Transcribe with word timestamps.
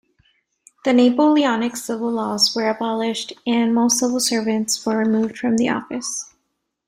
The 0.83 0.93
Napoleonic 0.93 1.75
civil 1.77 2.09
laws 2.13 2.55
were 2.55 2.67
abolished, 2.67 3.33
and 3.45 3.71
most 3.75 3.99
civil 3.99 4.19
servants 4.19 4.83
were 4.83 4.97
removed 4.97 5.37
from 5.37 5.57
office. 5.67 6.33